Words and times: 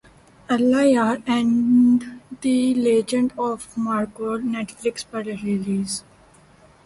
Allah 0.49 0.85
Yaar 0.85 1.17
and 1.25 2.03
the 2.43 2.55
legend 2.75 3.31
of 3.39 3.67
Markhor 3.77 4.39
net 4.43 4.71
flakes 4.71 5.09
پر 5.11 5.23
release 5.43 6.01